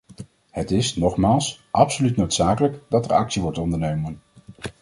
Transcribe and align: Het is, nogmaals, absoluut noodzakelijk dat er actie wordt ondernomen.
Het 0.51 0.71
is, 0.71 0.95
nogmaals, 0.95 1.61
absoluut 1.71 2.15
noodzakelijk 2.15 2.81
dat 2.89 3.05
er 3.05 3.11
actie 3.13 3.41
wordt 3.41 3.57
ondernomen. 3.57 4.21